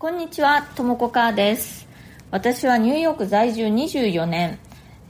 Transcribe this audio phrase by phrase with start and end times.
[0.00, 1.86] こんにちは、ともこかーです。
[2.30, 4.58] 私はニューヨーク在住24年、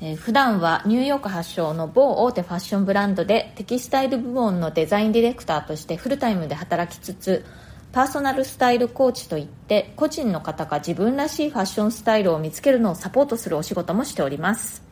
[0.00, 7.44] えー普段はニューヨーク発祥の某大手ファッションブランドでテキスタイル部門のデザインディレクターとしてフルタイムで働きつつ、
[7.92, 14.82] パーソナルスタイルコーチといって個人の方が自分らしいファッションスタイルを見つけるのをサポートするお仕事もしております。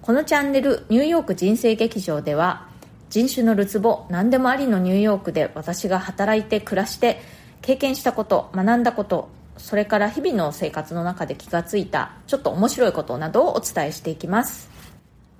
[0.00, 2.68] このチャンネルニューヨーク人生劇場では
[3.10, 7.20] 人種のるつぼ何でもありのニューヨークで私が働いて暮らして
[7.62, 14.68] 経験したこと学んだことそれから日々の生活の中で気がついたちょっと面白いことなどをお伝えしていきます。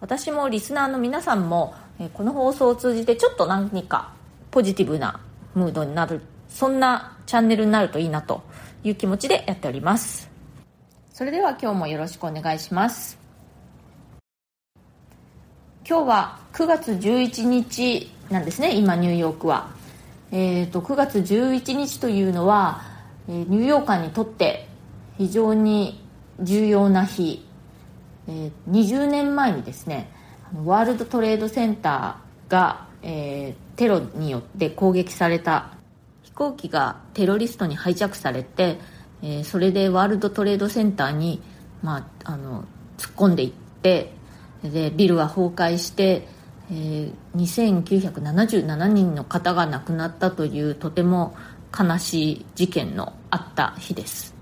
[0.00, 4.12] 私もリスナーの皆さんもえこの放送を通じてちょっと何か
[4.50, 5.20] ポジティブな
[5.54, 8.42] ムードになるそんなチャンネルになるといいなと
[8.84, 10.30] いう気持ちでやっております。
[11.12, 13.18] それでは今日もよろしくお願いします。
[15.88, 19.70] 今日は9月11日なんですね今ニューヨークは、
[20.32, 22.82] えー、と9月11日というのは、
[23.28, 24.68] えーニューヨーカーにとって
[25.18, 26.04] 非常に
[26.40, 27.46] 重要な日、
[28.28, 30.10] えー20年前にですね
[30.64, 35.72] ワールドトレードセンターが、えーテロによって攻撃された。
[36.22, 38.78] 飛行機がテロリストにハイジャックされて、
[39.22, 41.40] えーそれでワールドトレードセンターに、
[41.82, 42.64] まあ、あの
[42.98, 44.12] 突っ込んでいって
[44.62, 46.26] でビルは崩壊して、
[46.70, 51.36] えー2977人の方が亡くなったというとても
[51.78, 54.34] 悲しい事件のあった日です。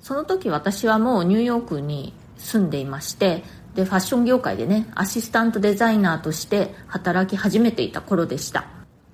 [0.00, 8.66] その時私はもうニューヨークに住んでいましてでファッション業界でねアシスタントデザイナーとして働き始めていた頃でした。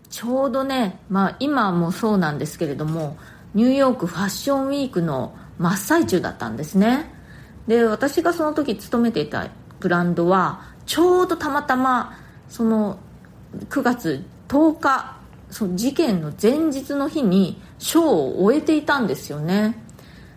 [0.08, 3.18] ちょうどね、まあ、今もそうなんですけれども
[3.54, 7.12] ニューヨークファッションウィークの真っ最中だったんですね。
[7.66, 9.48] で私がその時勤めていた
[9.80, 12.16] ブランドはちょうどたまたま
[12.48, 12.98] その
[13.68, 15.16] 9月10日
[15.50, 19.76] その事件の前日の日にショーを終えていたんですよね。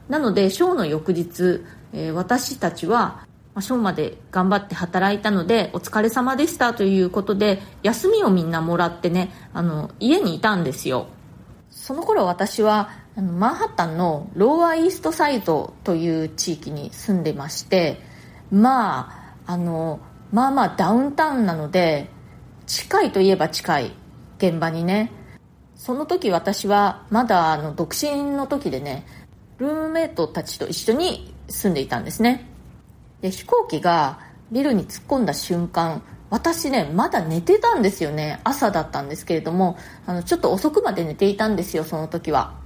[0.07, 3.27] なのでショーの翌日、えー私たちは
[3.59, 11.08] ショーまで頑張って働いたのでお疲れ様でしたということで休みをみんなもらってねあの家にいたんですよ。
[11.69, 18.02] その頃私はマンハッタンのローアイーストサイドという地域に住んでまして
[18.52, 19.99] まああの
[20.32, 22.10] まあまあダウンタウンなので
[22.67, 23.92] 近いといえば近い。
[24.38, 25.12] 現場にね。
[25.76, 29.06] その時私はまだあの独身の時でね
[29.58, 32.50] ルームメイトたちと一緒に住んでいたんですね。
[33.22, 34.20] で飛行機が
[34.52, 38.40] ビルに突っ込んだ瞬間私ねまだ寝てたんですよね。
[38.44, 42.60] 朝だったんですけれどもあのちょっと遅くまで寝ていたんですよその時は。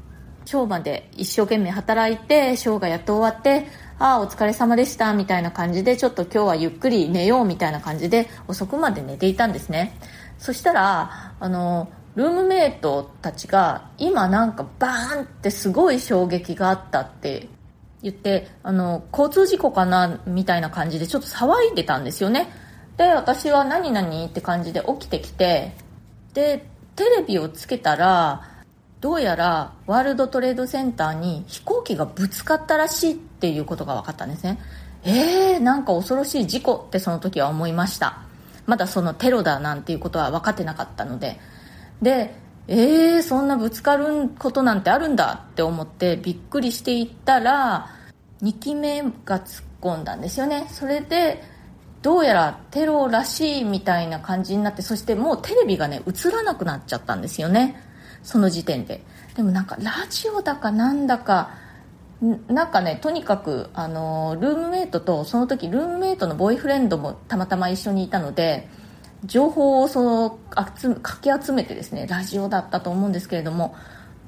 [0.45, 3.67] ショーまで一生懸命働いてショーがやっと終わって
[4.03, 9.97] ああお疲れ様でしたみたいな感じでちょっと今日はゆっくり寝ようみたいな感じで遅くまで寝ていたんですね。
[10.37, 17.47] そしたらあのルームメイトたちが今なんかバーンってすごい衝撃があったって
[18.01, 22.49] 言ってあの交通事故かなみたいな感じでちょっと騒いでたんですよね。
[22.97, 25.77] で私は何々って感じで起きてきて
[26.33, 28.49] でテレビをつけたら
[29.03, 34.59] どうやらワールドトレードセンターに飛行機がぶつかったらしいっていうことが分かったんですね。
[35.03, 38.19] えー、なんか恐ろしい事故ってその時は思いました。
[38.65, 41.37] まだそのテロだなんていうことは分かってなかったので。
[42.01, 42.33] で
[42.69, 47.89] えー、そんなぶつかることなんてあるんだって思ってびっくりしていったら
[48.41, 50.67] 2機目が突っ込んだんですよね。
[50.69, 51.43] それで
[52.01, 57.91] どうやらテロらしいみたいな感じになってそしてもうテレビがね映らなくなっちゃったんですよね。
[58.23, 59.03] その時点で。
[59.35, 61.51] でもなんかラジオだかなんだか
[62.47, 68.69] なんかねとにかくあのルームメイトとその時ルームメイトのボーイフレンドもたまたま一緒にいたので
[69.25, 70.39] 情報をその
[70.77, 73.75] 集かき集めてですねラジオだったと思うんですけれども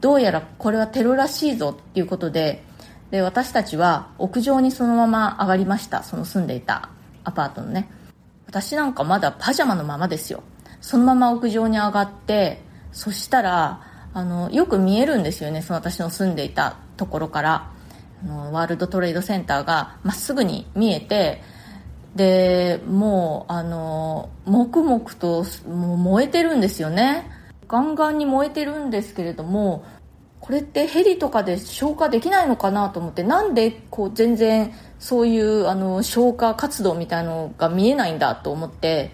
[0.01, 2.63] どうやらこれはテロらしいぞっていうことで
[3.11, 6.03] で私たちは屋上にそのまま上がりました。
[6.03, 6.89] その住んでいた
[7.23, 7.89] アパートのね。
[8.47, 10.43] 私なんかまだパジャマのままですよ。
[10.81, 12.61] そのまま屋上に上がって
[12.95, 13.81] そしたら
[14.13, 17.75] あのよく見えるんですよねその私の住んでいたところから。
[18.23, 21.41] あのワールドトレードセンターがまっすぐに見えて
[22.15, 27.29] でもうあの黙々ともう燃えてるんですよね。
[27.67, 29.83] ガンガンに燃えてるんですけれども
[30.39, 39.11] これってヘリとかで消火できないのかなと思ってなんでこう全然そういうあの消火活動みたいのが見えないんだと思って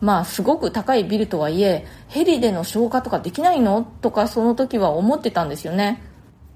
[0.00, 3.82] まあすごく高いビルとはいえヘリでの消火とかできないの？
[4.00, 6.02] とかその時は思ってたんですよね。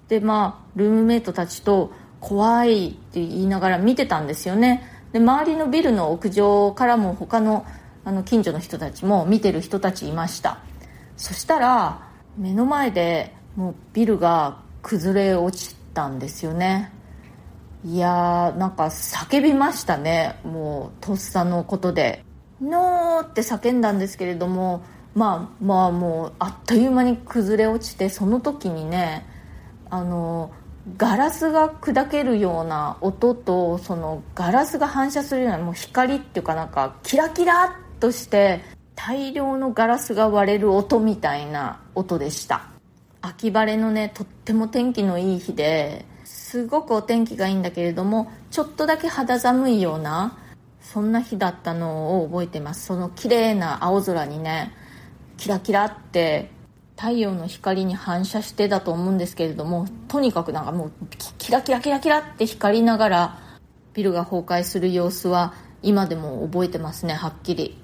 [0.09, 4.83] でまあルームメイトたちと怖いって言いながら見てたんですよね。
[5.13, 7.65] で周りのビルの屋上からも他の
[8.05, 10.59] あの近所の人たちも見てる人たちいました。
[11.17, 16.93] そしたら目の前でもうビルが崩れ落ちたんですよね。
[17.85, 20.39] いやーなんか叫びましたね。
[20.45, 22.25] もうとっさのことで
[22.61, 24.83] 「ノー!」って叫んだんですけれども
[25.15, 29.27] まあまあもうあっという間に崩れ落ちてその時にね
[29.91, 30.51] あの
[30.97, 37.69] ガラスが砕けるような音とそのガラスが反射するようなもう光っていうかなんかキラキラっ
[38.01, 38.61] として
[38.95, 42.69] 大量のガラスが割れる音みたいな音でした
[43.21, 50.39] 秋晴れのねとっても天気のいい日ですごくお天気がいいんだけれどもちょっとだけ肌寒いような
[50.93, 52.87] そんな日だったのを覚えてます。
[52.87, 54.73] その綺麗な青空にね
[55.37, 56.51] キラキラって
[56.97, 60.93] 太陽の光に反射してだと思うんですけれどもとにかくなんかもう
[61.37, 63.39] キラキラキラキラって光りながら
[63.93, 65.53] ビルが崩壊する様子は
[65.83, 67.79] 今でも覚えてますねはっきり。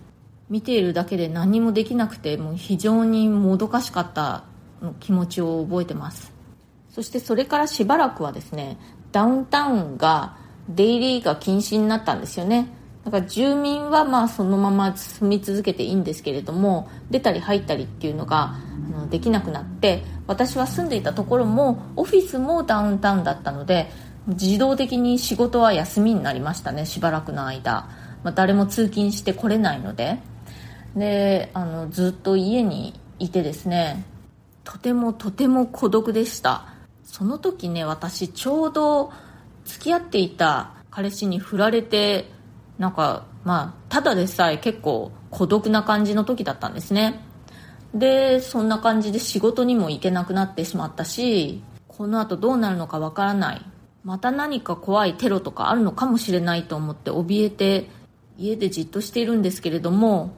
[0.49, 4.45] 見ているだけで何もできなくてもう非常にもどかしかった
[5.01, 6.33] 気持ちを覚えてます。
[6.91, 8.79] そしてそれからしばらくはですね
[9.13, 10.37] ダウンタウンが
[10.69, 12.69] 出入りが禁止になったんですよね。
[13.05, 18.57] だから住民はまあそのまま住み続けていいんですけれども出たり入ったりっていうのが
[19.11, 23.91] できなくなって私は住んでいたところもオフィスもダウンタウンだったので
[24.27, 27.91] 自動的に仕事は休みになりましたねしばらくの間、
[28.23, 30.19] まあ、誰も通勤してこれないので。
[30.97, 34.05] であのずっと家にいてですね
[34.63, 36.69] とてもとても孤独でした。
[37.05, 39.13] その時ね私ちょうど
[39.65, 42.31] 付き合っていた彼氏に振られて
[42.79, 47.21] なんかまあただでさえ結構孤独な感じの時だったんですね。
[47.95, 53.63] でそんな感じで仕事にも行けなくなってしまったしこの後どうなるのかわからない。
[54.03, 57.89] また何か怖いテロとかあるのかもしれないと思って怯えて
[58.37, 60.35] 家でじっとしているんですけれども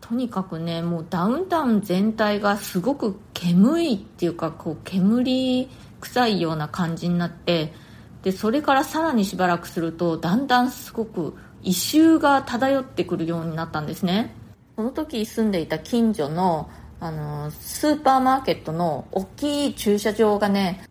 [0.00, 5.68] とにかくねもうダウンタウン全体がすごく煙いっていうかこう煙
[6.00, 7.74] 臭いような感じになって
[8.22, 14.34] でそれからさらにしばらくするとだんだんすごく異臭が漂ってくるようになったんですね。
[14.76, 16.70] その時住んでいた近所の
[17.00, 20.84] あのスーパーマーケットの大きい駐車場がね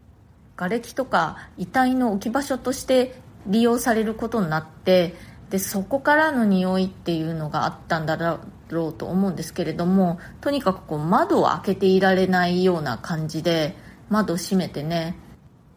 [0.55, 5.13] 瓦礫とか遺体の置き場所として利用されることになって
[5.51, 8.39] でそこからの匂いっていうのがあったんだ
[8.69, 13.75] ろうと思うんですけれどもとにかくこう窓を開けていられないような感じで
[14.09, 15.15] 窓閉めてね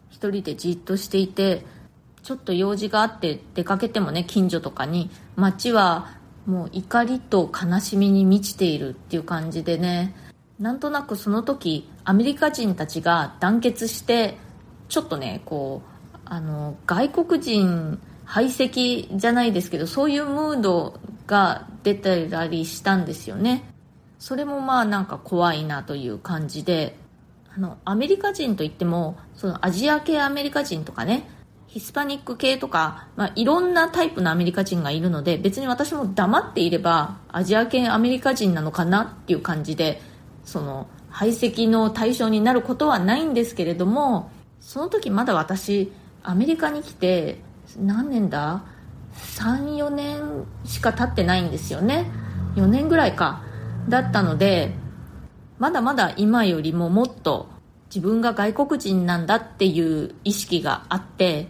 [0.09, 1.65] 一人でじっとしていて
[2.23, 6.15] ちょっと用事があって出かけてもね近所とかに街は
[6.45, 10.15] もう怒りと悲しみに満ちているっていう感じでね
[10.59, 14.37] なんとなくその時アメリカ人たちが団結して
[14.87, 23.65] ちょっとねこうあの外国人排斥じゃないですけどそういうムードが出てたりしたんですよね。
[24.17, 26.95] それもまあなんか怖いなという感じで
[27.53, 31.29] あのアメリカ人といってもそのアジア系アメリカ人とかね
[31.73, 39.99] ヒスパニック系とか、まあ、いろんなタイプのアメリカ人がいるので別に私も黙っていればアジア系アメリカ人なのかなっていう感じで
[40.45, 44.29] その排斥の対象になることはないんですけれども
[44.59, 45.91] その時まだ私
[46.21, 47.39] アメリカに来て
[47.79, 48.63] 何年だ
[49.35, 52.05] ？34年しか経ってないんですよね。
[52.55, 53.41] 4年ぐらいか。
[53.89, 54.75] だったので
[55.57, 57.49] まだまだ今よりももっと
[57.87, 61.47] 自分が外国人なんだっていう意識があって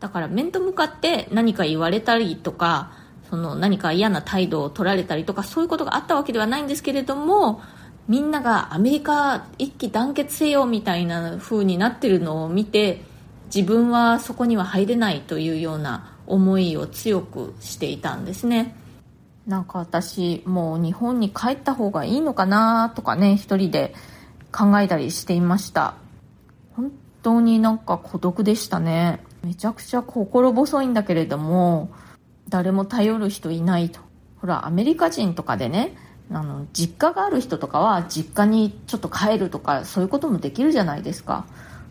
[0.00, 2.92] だから面と向かって何か言われたりとか
[3.28, 7.60] その何か嫌な態度を取られたりとかそういうことがあったわけではないんですけれども
[8.08, 13.02] みんながアメリカ一致団結せよみたいな風になってるのを見て
[13.54, 18.76] 自分はそこには入れないというような思いを強くしていたんですね。
[19.46, 23.94] なんか私もう日本に帰った方がいいのかなとかね一人で
[24.52, 25.94] 考えたりしていました。
[26.76, 26.92] 本
[27.22, 29.20] 当になんか孤独でしたね。
[29.42, 31.90] めちゃくちゃ心細いんだけれども
[32.48, 34.00] 誰も頼る人いないと。
[34.40, 35.96] ほらアメリカ人とかでね
[36.32, 41.44] あの実家がある人とかは実家にちょっと帰るとかそういうこともできるじゃないですか。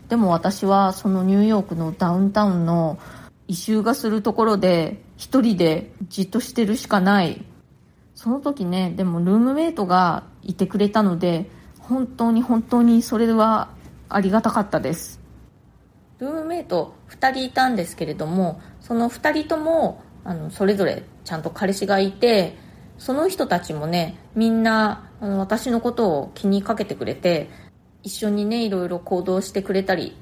[0.08, 2.98] でも私はそのニューヨークのダウンタウンの
[3.48, 7.46] 異臭がするところで一人でじっとしてるしかない。
[8.16, 13.70] その時ねでもルームメイトがいてくれたので本当に本当にそれは
[14.10, 15.19] ありがたかったです。
[16.20, 22.56] ルームメイト2人いたんですけれどもその2人ともあのそれぞれちゃんと彼氏がいて
[22.98, 27.50] その人たちもねみんなあの私のことを気にかけてくれて
[28.04, 30.16] 一緒にねいろいろ行動してくれたり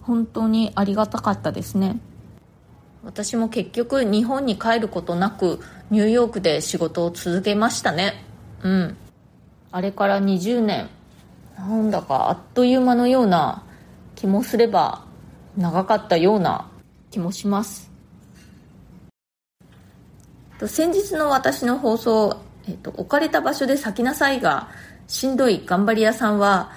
[0.00, 1.98] 本当にありがたかったですね。
[3.04, 5.60] 私も結局日本に帰ることなく
[5.90, 8.24] ニューヨークで仕事を続けましたね。
[8.62, 8.96] うん。
[9.70, 10.88] あれから20年
[11.58, 13.62] なんだかあっという間のような
[14.14, 15.04] 気もすれば
[15.56, 16.70] 長かったような
[17.10, 17.90] 気もします。
[20.66, 24.68] 先日の私の放送、えっと、置かれた場所で咲きなさいが
[25.06, 26.72] しんどい頑張り屋さんは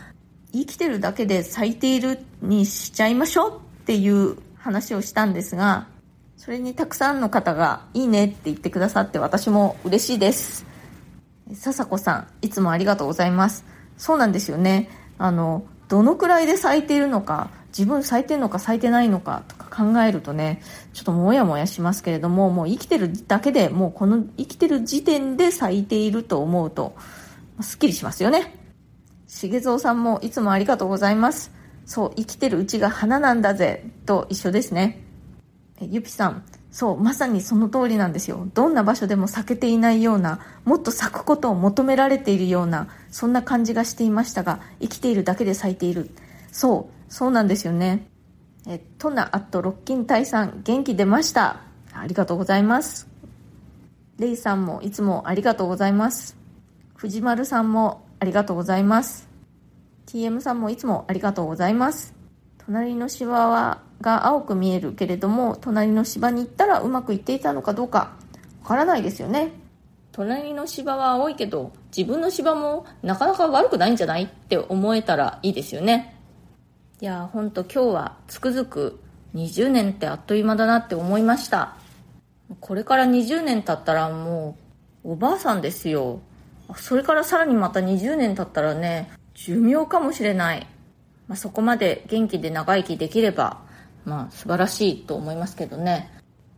[0.52, 5.88] 生きてるだけで咲いているにしちゃいましょうっていう話をしたんですが
[6.36, 10.66] それにたくさんの方がいいねって言ってくださって私も嬉しいです。
[11.54, 13.64] 笹子さんいつもありがとうございます。
[13.98, 20.62] そうなんですよねあのどのくらいで咲いているのか自分咲いてるのか咲いてないのかとか考えるとね
[20.94, 26.96] ちょっともやもやしますけれどももう生きてるだけでもうこの生きてる時点で咲いていると思うと
[27.62, 28.56] すっきりしますよね。
[29.28, 31.52] 重蔵さんもいつもありがとうございます。
[31.86, 35.02] そう生きてるうちが花なんだぜと一緒ですね。
[35.82, 36.44] ゆぴさん。
[36.70, 38.48] そうまさにその通りなんですよ。
[38.54, 46.12] どんな場所でも咲けていないようなもっと咲くことを求められているようなそんな感じがしていましたが生きているだけで咲いている。
[46.52, 48.08] そうそうなんですよね。
[48.68, 51.62] え、トナアットロッキンタイさん、元気出ました。
[51.94, 53.08] ありがとうございます。
[54.20, 56.36] レイさんもいつもありがとうございます。
[56.96, 59.28] 藤丸さんもありがとうございます。
[60.08, 62.14] TM さんもいつもありがとうございます。
[62.66, 68.16] 隣の芝はが青く見えるけれども、隣の芝に行ったらうまくいっていたのかどうか
[68.64, 69.52] わからないですよね。
[70.12, 74.24] 隣の芝は青いけど、自分の芝もなかなか悪くないんじゃない？
[74.24, 76.17] って思えたらいいですよね。
[77.00, 79.00] いや本当今日はつくづく
[79.36, 81.76] 20年ってあっという間だなって思いました。
[82.60, 84.58] これから20年経ったらも
[85.04, 86.22] うおばあさんですよ。
[86.76, 90.66] それからさらにまた20年経ったらね寿命かもしれない、
[91.28, 93.62] まあ、そこまで元気で長生きできれば
[94.04, 96.12] まあ素晴らしいと思いますけどね。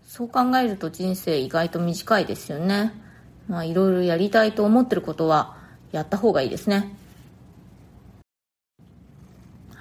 [0.07, 2.93] そう考えると人生意外と短いですよね。
[3.49, 5.57] まあいろいろやりたいと思ってることは
[5.91, 6.95] やった方がいいですね。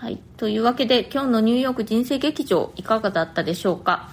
[0.00, 0.22] はい。
[0.36, 4.10] というわけで、今日のニューヨーク人生劇場、いかがだったでしょうか？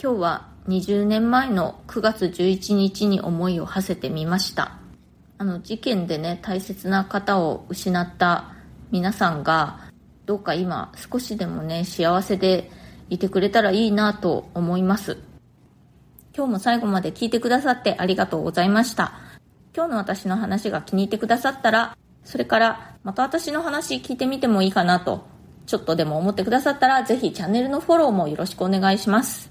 [0.00, 4.78] 今日は20年前の9月11日に思いを馳せてみました。
[5.38, 8.54] あの、事件でね、大切な方を失った
[8.92, 9.80] 皆さんが、
[10.24, 12.70] どうか今、少しでもね、幸せで
[13.10, 15.18] いてくれたらいいなと思います。
[16.32, 19.14] 今日も最後まで聞いてくださってありがとうございました。
[19.74, 25.24] 今日の私の話が気に入ってくださったら、それから、また私の話聞いてみてもいいかなと、
[25.66, 29.50] ちょっとでも思ってくださったら、ぜひチャンネルのフォローもよろしくお願いします。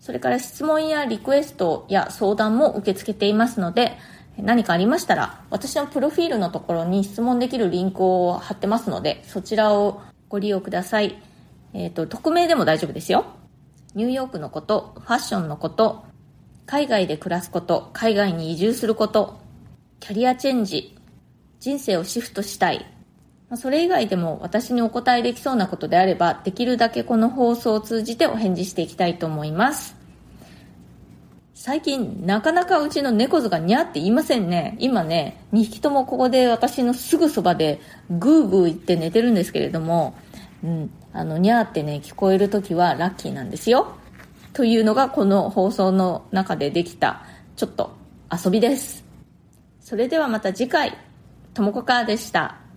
[0.00, 3.98] それから質問やリクエストや相談も受け付けていますので、
[4.38, 11.20] 何かありましたら、私のプロフィールのところに質問できるリンクを貼ってますので、そちらをご利用ください。
[11.74, 13.26] えっ、ー、と、匿名でも大丈夫ですよ。
[13.94, 16.04] ニューヨークのこと、ファッションのこと、
[16.66, 19.40] 海外で暮らすこと、海外に移住すること、
[20.00, 20.97] キャリアチェンジ、
[21.60, 22.86] 人生をシフトしたい。
[23.56, 29.96] それ以外でも私にお答えできそうなことであれば、できるだけこの放送を通じてお返事していきたいと思います。
[31.54, 34.76] 最近、なかなかうちの猫図がにゃって言いませんね。
[34.78, 40.14] 今ね、2匹ともここで私のすぐそばでグーグー言って寝てるんですけれども、
[40.62, 43.96] うん、あの、にゃーってね、聞こえる時はラッキーなんですよ。
[44.52, 47.24] というのがこの放送の中でできた、
[47.56, 47.96] ちょっと
[48.30, 49.04] 遊びです。
[49.80, 51.07] それではまた次回。
[51.58, 52.67] ともこかーでした。